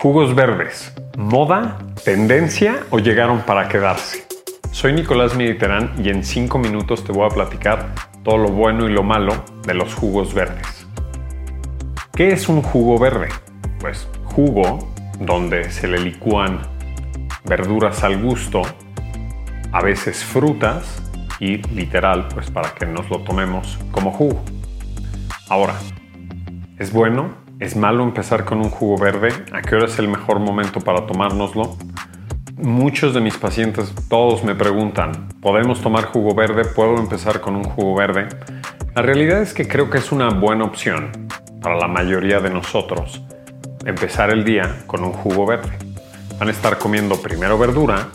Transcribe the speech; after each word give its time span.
Jugos 0.00 0.34
verdes, 0.34 0.94
moda, 1.18 1.76
tendencia 2.06 2.86
o 2.88 3.00
llegaron 3.00 3.42
para 3.42 3.68
quedarse. 3.68 4.26
Soy 4.70 4.94
Nicolás 4.94 5.36
Mediterán 5.36 5.92
y 6.02 6.08
en 6.08 6.24
5 6.24 6.58
minutos 6.58 7.04
te 7.04 7.12
voy 7.12 7.26
a 7.26 7.28
platicar 7.28 7.94
todo 8.22 8.38
lo 8.38 8.48
bueno 8.48 8.88
y 8.88 8.92
lo 8.94 9.02
malo 9.02 9.44
de 9.66 9.74
los 9.74 9.94
jugos 9.94 10.32
verdes. 10.32 10.86
¿Qué 12.14 12.32
es 12.32 12.48
un 12.48 12.62
jugo 12.62 12.98
verde? 12.98 13.28
Pues 13.78 14.08
jugo 14.24 14.90
donde 15.18 15.70
se 15.70 15.86
le 15.86 15.98
licúan 15.98 16.60
verduras 17.44 18.02
al 18.02 18.22
gusto, 18.22 18.62
a 19.70 19.82
veces 19.82 20.24
frutas 20.24 21.02
y 21.40 21.58
literal, 21.74 22.26
pues 22.32 22.50
para 22.50 22.72
que 22.72 22.86
nos 22.86 23.10
lo 23.10 23.18
tomemos 23.18 23.78
como 23.90 24.12
jugo. 24.12 24.42
Ahora, 25.50 25.74
¿es 26.78 26.90
bueno? 26.90 27.49
¿Es 27.60 27.76
malo 27.76 28.04
empezar 28.04 28.46
con 28.46 28.58
un 28.60 28.70
jugo 28.70 28.96
verde? 28.96 29.34
¿A 29.52 29.60
qué 29.60 29.74
hora 29.74 29.84
es 29.84 29.98
el 29.98 30.08
mejor 30.08 30.40
momento 30.40 30.80
para 30.80 31.06
tomárnoslo? 31.06 31.76
Muchos 32.56 33.12
de 33.12 33.20
mis 33.20 33.36
pacientes, 33.36 33.94
todos 34.08 34.42
me 34.44 34.54
preguntan, 34.54 35.28
¿podemos 35.42 35.82
tomar 35.82 36.06
jugo 36.06 36.34
verde? 36.34 36.64
¿Puedo 36.64 36.96
empezar 36.96 37.42
con 37.42 37.56
un 37.56 37.64
jugo 37.64 37.94
verde? 37.94 38.28
La 38.94 39.02
realidad 39.02 39.42
es 39.42 39.52
que 39.52 39.68
creo 39.68 39.90
que 39.90 39.98
es 39.98 40.10
una 40.10 40.30
buena 40.30 40.64
opción 40.64 41.28
para 41.60 41.76
la 41.76 41.86
mayoría 41.86 42.40
de 42.40 42.48
nosotros 42.48 43.22
empezar 43.84 44.30
el 44.30 44.42
día 44.42 44.78
con 44.86 45.04
un 45.04 45.12
jugo 45.12 45.44
verde. 45.44 45.76
Van 46.38 46.48
a 46.48 46.52
estar 46.52 46.78
comiendo 46.78 47.20
primero 47.20 47.58
verdura 47.58 48.08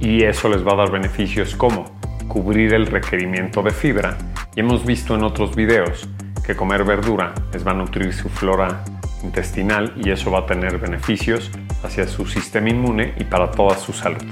y 0.00 0.24
eso 0.24 0.48
les 0.48 0.66
va 0.66 0.72
a 0.72 0.76
dar 0.78 0.90
beneficios 0.90 1.54
como 1.54 1.84
cubrir 2.26 2.74
el 2.74 2.86
requerimiento 2.86 3.62
de 3.62 3.70
fibra 3.70 4.18
y 4.56 4.60
hemos 4.60 4.84
visto 4.84 5.14
en 5.14 5.22
otros 5.22 5.54
videos 5.54 6.08
que 6.46 6.54
comer 6.54 6.84
verdura 6.84 7.34
les 7.52 7.66
va 7.66 7.72
a 7.72 7.74
nutrir 7.74 8.12
su 8.12 8.28
flora 8.28 8.84
intestinal 9.24 9.92
y 9.96 10.10
eso 10.10 10.30
va 10.30 10.40
a 10.40 10.46
tener 10.46 10.78
beneficios 10.78 11.50
hacia 11.82 12.06
su 12.06 12.26
sistema 12.26 12.68
inmune 12.68 13.14
y 13.18 13.24
para 13.24 13.50
toda 13.50 13.76
su 13.76 13.92
salud. 13.92 14.22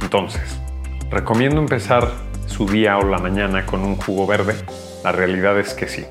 Entonces, 0.00 0.58
recomiendo 1.10 1.60
empezar 1.60 2.08
su 2.46 2.66
día 2.66 2.96
o 2.98 3.04
la 3.04 3.18
mañana 3.18 3.66
con 3.66 3.82
un 3.82 3.96
jugo 3.96 4.26
verde. 4.26 4.54
La 5.02 5.12
realidad 5.12 5.58
es 5.58 5.74
que 5.74 5.86
sí. 5.86 6.06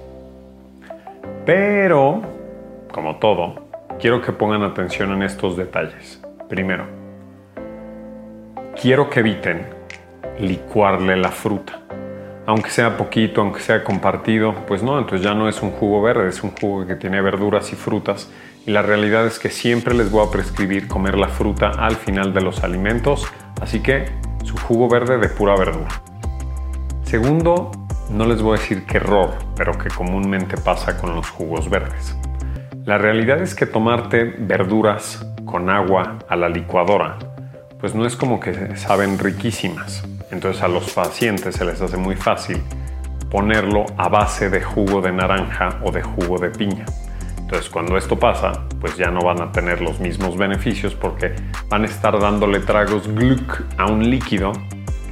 Pero, 1.45 2.21
como 2.91 3.17
todo, 3.17 3.67
quiero 3.99 4.21
que 4.21 4.31
pongan 4.31 4.61
atención 4.61 5.11
en 5.13 5.23
estos 5.23 5.57
detalles. 5.57 6.21
Primero, 6.47 6.85
quiero 8.79 9.09
que 9.09 9.21
eviten 9.21 9.65
licuarle 10.39 11.17
la 11.17 11.31
fruta 11.31 11.82
aunque 12.45 12.69
sea 12.69 12.97
poquito, 12.97 13.41
aunque 13.41 13.61
sea 13.61 13.83
compartido, 13.83 14.53
pues 14.67 14.83
no, 14.83 14.99
entonces 14.99 15.21
ya 15.21 15.33
no 15.33 15.47
es 15.47 15.61
un 15.61 15.71
jugo 15.71 16.01
verde, 16.01 16.27
es 16.27 16.43
un 16.43 16.51
jugo 16.51 16.85
que 16.85 16.95
tiene 16.95 17.21
verduras 17.21 17.71
y 17.71 17.75
frutas. 17.75 18.29
Y 18.65 18.71
la 18.71 18.81
realidad 18.81 19.25
es 19.25 19.39
que 19.39 19.49
siempre 19.49 19.93
les 19.93 20.11
voy 20.11 20.25
a 20.25 20.31
prescribir 20.31 20.87
comer 20.87 21.17
la 21.17 21.29
fruta 21.29 21.69
al 21.69 21.95
final 21.95 22.33
de 22.33 22.41
los 22.41 22.63
alimentos, 22.63 23.27
así 23.61 23.81
que 23.81 24.05
su 24.43 24.57
jugo 24.57 24.89
verde 24.89 25.17
de 25.17 25.29
pura 25.29 25.55
verdura. 25.55 26.01
Segundo, 27.03 27.71
no 28.09 28.25
les 28.25 28.41
voy 28.41 28.57
a 28.57 28.61
decir 28.61 28.85
qué 28.85 28.97
error, 28.97 29.31
pero 29.55 29.77
que 29.77 29.89
comúnmente 29.89 30.57
pasa 30.57 30.97
con 30.97 31.15
los 31.15 31.29
jugos 31.29 31.69
verdes. 31.69 32.15
La 32.85 32.97
realidad 32.97 33.41
es 33.41 33.55
que 33.55 33.65
tomarte 33.65 34.25
verduras 34.25 35.25
con 35.45 35.69
agua 35.69 36.19
a 36.27 36.35
la 36.35 36.49
licuadora, 36.49 37.17
pues 37.79 37.95
no 37.95 38.05
es 38.05 38.15
como 38.15 38.39
que 38.39 38.75
saben 38.75 39.17
riquísimas. 39.19 40.03
Entonces 40.33 40.63
a 40.63 40.67
los 40.67 40.91
pacientes 40.91 41.55
se 41.55 41.63
les 41.63 41.79
hace 41.79 41.95
muy 41.95 42.15
fácil 42.15 42.59
ponerlo 43.29 43.85
a 43.97 44.09
base 44.09 44.49
de 44.49 44.63
jugo 44.63 44.99
de 44.99 45.11
naranja 45.11 45.79
o 45.83 45.91
de 45.91 46.01
jugo 46.01 46.39
de 46.39 46.49
piña. 46.49 46.85
Entonces 47.37 47.69
cuando 47.69 47.97
esto 47.97 48.17
pasa, 48.17 48.65
pues 48.81 48.97
ya 48.97 49.11
no 49.11 49.21
van 49.21 49.41
a 49.41 49.51
tener 49.51 49.79
los 49.81 49.99
mismos 49.99 50.35
beneficios 50.35 50.95
porque 50.95 51.35
van 51.69 51.83
a 51.83 51.85
estar 51.85 52.19
dándole 52.19 52.61
tragos 52.61 53.07
gluc 53.07 53.61
a 53.77 53.85
un 53.85 54.09
líquido 54.09 54.53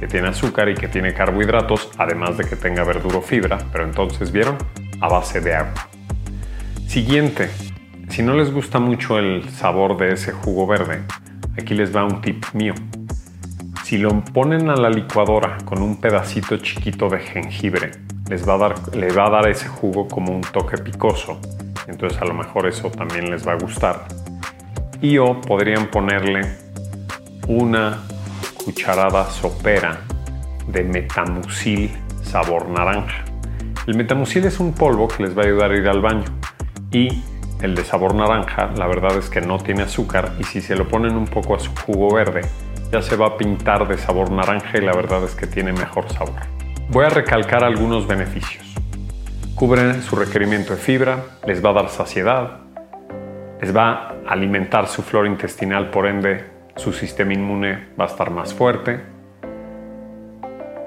que 0.00 0.08
tiene 0.08 0.28
azúcar 0.28 0.68
y 0.68 0.74
que 0.74 0.88
tiene 0.88 1.14
carbohidratos, 1.14 1.92
además 1.98 2.36
de 2.36 2.44
que 2.44 2.56
tenga 2.56 2.82
verdura 2.82 3.20
fibra, 3.20 3.58
pero 3.70 3.84
entonces 3.84 4.32
vieron, 4.32 4.56
a 5.00 5.08
base 5.08 5.40
de 5.40 5.54
agua. 5.54 5.88
Siguiente, 6.88 7.48
si 8.08 8.24
no 8.24 8.34
les 8.34 8.52
gusta 8.52 8.80
mucho 8.80 9.20
el 9.20 9.48
sabor 9.50 9.96
de 9.96 10.14
ese 10.14 10.32
jugo 10.32 10.66
verde, 10.66 11.04
aquí 11.56 11.74
les 11.74 11.94
va 11.94 12.04
un 12.04 12.20
tip 12.20 12.44
mío. 12.54 12.74
Si 13.92 13.98
lo 13.98 14.24
ponen 14.24 14.70
a 14.70 14.74
la 14.74 14.88
licuadora 14.88 15.58
con 15.66 15.82
un 15.82 16.00
pedacito 16.00 16.56
chiquito 16.56 17.10
de 17.10 17.18
jengibre, 17.18 17.90
les 18.30 18.48
va 18.48 18.54
a 18.54 18.56
dar, 18.56 18.96
le 18.96 19.12
va 19.12 19.26
a 19.26 19.30
dar 19.30 19.48
ese 19.50 19.68
jugo 19.68 20.08
como 20.08 20.34
un 20.34 20.40
toque 20.40 20.78
picoso. 20.78 21.38
Entonces 21.86 22.18
a 22.22 22.24
lo 22.24 22.32
mejor 22.32 22.66
eso 22.66 22.90
también 22.90 23.30
les 23.30 23.46
va 23.46 23.52
a 23.52 23.56
gustar. 23.56 24.06
Y 25.02 25.18
o 25.18 25.38
podrían 25.42 25.88
ponerle 25.88 26.40
una 27.48 28.02
cucharada 28.64 29.28
sopera 29.28 30.00
de 30.68 30.84
metamucil 30.84 31.90
sabor 32.22 32.70
naranja. 32.70 33.26
El 33.86 33.96
metamucil 33.96 34.46
es 34.46 34.58
un 34.58 34.72
polvo 34.72 35.06
que 35.06 35.24
les 35.24 35.36
va 35.36 35.42
a 35.42 35.44
ayudar 35.44 35.70
a 35.70 35.76
ir 35.76 35.86
al 35.86 36.00
baño. 36.00 36.24
Y 36.90 37.22
el 37.60 37.74
de 37.74 37.84
sabor 37.84 38.14
naranja, 38.14 38.70
la 38.74 38.86
verdad 38.86 39.18
es 39.18 39.28
que 39.28 39.42
no 39.42 39.58
tiene 39.58 39.82
azúcar 39.82 40.32
y 40.40 40.44
si 40.44 40.62
se 40.62 40.76
lo 40.76 40.88
ponen 40.88 41.14
un 41.14 41.26
poco 41.26 41.56
a 41.56 41.58
su 41.58 41.70
jugo 41.84 42.14
verde, 42.14 42.40
ya 42.92 43.00
se 43.00 43.16
va 43.16 43.26
a 43.26 43.36
pintar 43.38 43.88
de 43.88 43.96
sabor 43.96 44.30
naranja 44.30 44.76
y 44.76 44.82
la 44.82 44.92
verdad 44.92 45.24
es 45.24 45.34
que 45.34 45.46
tiene 45.46 45.72
mejor 45.72 46.12
sabor. 46.12 46.42
Voy 46.90 47.06
a 47.06 47.08
recalcar 47.08 47.64
algunos 47.64 48.06
beneficios. 48.06 48.66
Cubren 49.54 50.02
su 50.02 50.14
requerimiento 50.14 50.74
de 50.74 50.78
fibra, 50.78 51.24
les 51.46 51.64
va 51.64 51.70
a 51.70 51.72
dar 51.72 51.88
saciedad, 51.88 52.58
les 53.62 53.74
va 53.74 53.92
a 53.92 54.14
alimentar 54.28 54.88
su 54.88 55.00
flora 55.00 55.26
intestinal, 55.26 55.88
por 55.88 56.06
ende 56.06 56.44
su 56.76 56.92
sistema 56.92 57.32
inmune 57.32 57.88
va 57.98 58.04
a 58.04 58.08
estar 58.08 58.30
más 58.30 58.52
fuerte, 58.52 59.00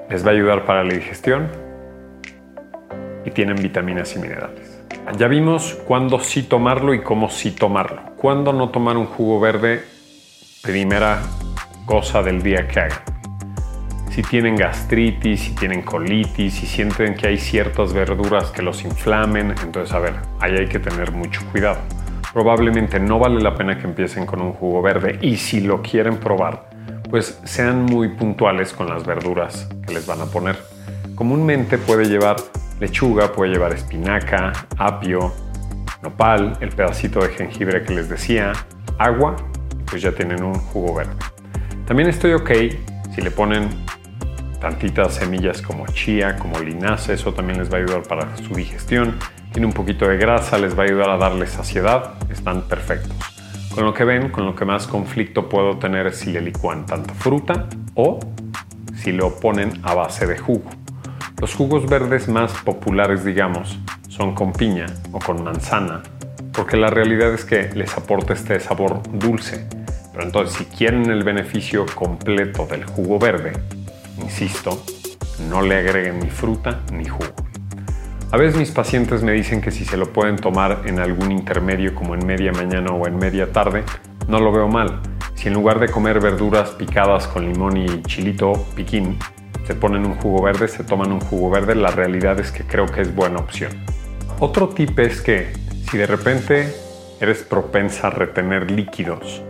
les 0.08 0.24
va 0.24 0.30
a 0.30 0.34
ayudar 0.34 0.64
para 0.64 0.84
la 0.84 0.94
digestión 0.94 1.48
y 3.24 3.32
tienen 3.32 3.56
vitaminas 3.56 4.14
y 4.14 4.20
minerales. 4.20 4.80
Ya 5.18 5.26
vimos 5.26 5.76
cuándo 5.88 6.20
sí 6.20 6.44
tomarlo 6.44 6.94
y 6.94 7.02
cómo 7.02 7.30
sí 7.30 7.50
tomarlo. 7.50 8.02
Cuándo 8.16 8.52
no 8.52 8.68
tomar 8.68 8.96
un 8.96 9.06
jugo 9.06 9.40
verde, 9.40 9.82
primera 10.62 11.20
cosa 11.86 12.22
del 12.22 12.42
día 12.42 12.68
que 12.68 12.80
hagan. 12.80 12.98
Si 14.10 14.22
tienen 14.22 14.56
gastritis, 14.56 15.40
si 15.40 15.54
tienen 15.54 15.82
colitis, 15.82 16.54
si 16.54 16.66
sienten 16.66 17.14
que 17.14 17.28
hay 17.28 17.38
ciertas 17.38 17.92
verduras 17.92 18.50
que 18.50 18.62
los 18.62 18.84
inflamen, 18.84 19.54
entonces 19.62 19.94
a 19.94 19.98
ver, 19.98 20.14
ahí 20.40 20.56
hay 20.56 20.66
que 20.66 20.78
tener 20.78 21.12
mucho 21.12 21.40
cuidado. 21.52 21.78
Probablemente 22.32 22.98
no 22.98 23.18
vale 23.18 23.40
la 23.40 23.54
pena 23.54 23.78
que 23.78 23.86
empiecen 23.86 24.26
con 24.26 24.42
un 24.42 24.52
jugo 24.52 24.82
verde 24.82 25.18
y 25.22 25.36
si 25.36 25.60
lo 25.60 25.80
quieren 25.80 26.18
probar, 26.18 26.68
pues 27.08 27.40
sean 27.44 27.84
muy 27.84 28.08
puntuales 28.08 28.72
con 28.72 28.88
las 28.88 29.06
verduras 29.06 29.68
que 29.86 29.94
les 29.94 30.06
van 30.06 30.20
a 30.20 30.26
poner. 30.26 30.56
Comúnmente 31.14 31.78
puede 31.78 32.06
llevar 32.06 32.36
lechuga, 32.80 33.32
puede 33.32 33.52
llevar 33.52 33.72
espinaca, 33.72 34.52
apio, 34.76 35.32
nopal, 36.02 36.58
el 36.60 36.70
pedacito 36.70 37.20
de 37.20 37.28
jengibre 37.28 37.82
que 37.82 37.94
les 37.94 38.08
decía, 38.08 38.52
agua, 38.98 39.36
pues 39.86 40.02
ya 40.02 40.12
tienen 40.12 40.42
un 40.42 40.54
jugo 40.54 40.94
verde. 40.94 41.35
También 41.86 42.08
estoy 42.08 42.32
ok 42.32 42.50
si 43.14 43.22
le 43.22 43.30
ponen 43.30 43.68
tantitas 44.60 45.14
semillas 45.14 45.62
como 45.62 45.86
chía, 45.86 46.36
como 46.36 46.58
linaza, 46.58 47.12
eso 47.12 47.32
también 47.32 47.60
les 47.60 47.72
va 47.72 47.78
a 47.78 47.80
ayudar 47.80 48.02
para 48.02 48.36
su 48.38 48.54
digestión. 48.54 49.14
Tiene 49.52 49.68
un 49.68 49.72
poquito 49.72 50.08
de 50.08 50.16
grasa, 50.16 50.58
les 50.58 50.76
va 50.76 50.82
a 50.82 50.86
ayudar 50.86 51.10
a 51.10 51.16
darle 51.16 51.46
saciedad, 51.46 52.14
están 52.28 52.62
perfectos. 52.62 53.14
Con 53.72 53.84
lo 53.84 53.94
que 53.94 54.02
ven, 54.02 54.30
con 54.30 54.44
lo 54.44 54.56
que 54.56 54.64
más 54.64 54.88
conflicto 54.88 55.48
puedo 55.48 55.78
tener 55.78 56.08
es 56.08 56.16
si 56.16 56.32
le 56.32 56.40
licuan 56.40 56.86
tanta 56.86 57.14
fruta 57.14 57.68
o 57.94 58.18
si 58.96 59.12
lo 59.12 59.38
ponen 59.38 59.80
a 59.84 59.94
base 59.94 60.26
de 60.26 60.38
jugo. 60.38 60.68
Los 61.40 61.54
jugos 61.54 61.88
verdes 61.88 62.26
más 62.26 62.52
populares, 62.62 63.24
digamos, 63.24 63.78
son 64.08 64.34
con 64.34 64.52
piña 64.52 64.86
o 65.12 65.20
con 65.20 65.44
manzana, 65.44 66.02
porque 66.52 66.76
la 66.76 66.90
realidad 66.90 67.32
es 67.32 67.44
que 67.44 67.70
les 67.74 67.96
aporta 67.96 68.32
este 68.32 68.58
sabor 68.58 69.02
dulce 69.12 69.68
pero 70.16 70.28
entonces, 70.28 70.56
si 70.56 70.64
quieren 70.64 71.10
el 71.10 71.24
beneficio 71.24 71.84
completo 71.94 72.66
del 72.66 72.86
jugo 72.86 73.18
verde, 73.18 73.52
insisto, 74.16 74.82
no 75.50 75.60
le 75.60 75.76
agreguen 75.76 76.20
ni 76.20 76.30
fruta 76.30 76.80
ni 76.90 77.04
jugo. 77.04 77.34
A 78.32 78.38
veces 78.38 78.56
mis 78.56 78.70
pacientes 78.70 79.22
me 79.22 79.32
dicen 79.32 79.60
que 79.60 79.70
si 79.70 79.84
se 79.84 79.98
lo 79.98 80.14
pueden 80.14 80.36
tomar 80.36 80.84
en 80.86 81.00
algún 81.00 81.32
intermedio 81.32 81.94
como 81.94 82.14
en 82.14 82.24
media 82.24 82.50
mañana 82.52 82.92
o 82.92 83.06
en 83.06 83.18
media 83.18 83.52
tarde, 83.52 83.84
no 84.26 84.40
lo 84.40 84.52
veo 84.52 84.68
mal. 84.68 85.02
Si 85.34 85.48
en 85.48 85.54
lugar 85.54 85.80
de 85.80 85.90
comer 85.90 86.18
verduras 86.18 86.70
picadas 86.70 87.26
con 87.26 87.44
limón 87.52 87.76
y 87.76 88.02
chilito 88.04 88.54
piquín, 88.74 89.18
se 89.66 89.74
ponen 89.74 90.06
un 90.06 90.14
jugo 90.14 90.42
verde, 90.42 90.66
se 90.68 90.82
toman 90.82 91.12
un 91.12 91.20
jugo 91.20 91.50
verde, 91.50 91.74
la 91.74 91.90
realidad 91.90 92.40
es 92.40 92.52
que 92.52 92.64
creo 92.64 92.86
que 92.86 93.02
es 93.02 93.14
buena 93.14 93.38
opción. 93.38 93.72
Otro 94.40 94.70
tip 94.70 94.98
es 94.98 95.20
que 95.20 95.52
si 95.90 95.98
de 95.98 96.06
repente 96.06 96.74
eres 97.20 97.42
propensa 97.42 98.06
a 98.06 98.10
retener 98.10 98.70
líquidos 98.70 99.42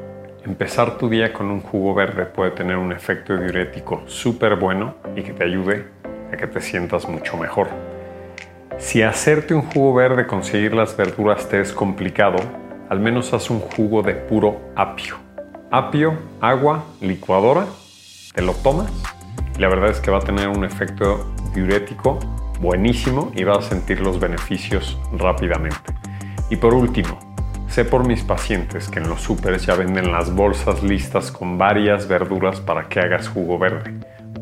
Empezar 0.46 0.96
tu 0.96 1.08
día 1.08 1.32
con 1.32 1.50
un 1.50 1.60
jugo 1.60 1.92
verde 1.92 2.24
puede 2.24 2.52
tener 2.52 2.76
un 2.76 2.92
efecto 2.92 3.36
diurético 3.36 4.04
súper 4.06 4.54
bueno 4.54 4.94
y 5.16 5.22
que 5.22 5.32
te 5.32 5.42
ayude 5.42 5.88
a 6.32 6.36
que 6.36 6.46
te 6.46 6.60
sientas 6.60 7.08
mucho 7.08 7.36
mejor. 7.36 7.66
Si 8.78 9.02
hacerte 9.02 9.54
un 9.54 9.62
jugo 9.62 9.92
verde, 9.92 10.28
conseguir 10.28 10.72
las 10.72 10.96
verduras 10.96 11.48
te 11.48 11.60
es 11.60 11.72
complicado, 11.72 12.36
al 12.88 13.00
menos 13.00 13.32
haz 13.32 13.50
un 13.50 13.58
jugo 13.58 14.02
de 14.02 14.14
puro 14.14 14.60
apio. 14.76 15.16
Apio, 15.72 16.16
agua, 16.40 16.84
licuadora, 17.00 17.66
te 18.32 18.40
lo 18.40 18.52
tomas 18.52 18.88
y 19.58 19.60
la 19.60 19.68
verdad 19.68 19.90
es 19.90 19.98
que 19.98 20.12
va 20.12 20.18
a 20.18 20.24
tener 20.24 20.46
un 20.46 20.64
efecto 20.64 21.34
diurético 21.56 22.20
buenísimo 22.60 23.32
y 23.34 23.42
vas 23.42 23.58
a 23.58 23.62
sentir 23.70 24.00
los 24.00 24.20
beneficios 24.20 24.96
rápidamente. 25.12 25.92
Y 26.50 26.56
por 26.56 26.72
último, 26.72 27.25
sé 27.76 27.84
por 27.84 28.06
mis 28.06 28.22
pacientes 28.22 28.88
que 28.88 29.00
en 29.00 29.08
los 29.10 29.20
supers 29.20 29.66
ya 29.66 29.74
venden 29.74 30.10
las 30.10 30.34
bolsas 30.34 30.82
listas 30.82 31.30
con 31.30 31.58
varias 31.58 32.08
verduras 32.08 32.58
para 32.58 32.88
que 32.88 33.00
hagas 33.00 33.28
jugo 33.28 33.58
verde. 33.58 33.92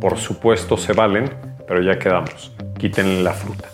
Por 0.00 0.19
supuesto 0.19 0.76
se 0.76 0.92
valen, 0.92 1.28
pero 1.66 1.82
ya 1.82 1.98
quedamos. 1.98 2.52
Quítenle 2.78 3.25
la 3.25 3.32
fruta. 3.32 3.73